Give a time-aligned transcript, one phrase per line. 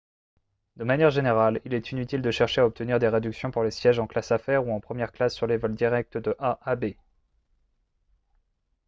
[0.77, 3.99] de manière générale il est inutile de chercher à obtenir des réductions pour les sièges
[3.99, 6.95] en classe affaires ou en première classe sur les vols directs de a à b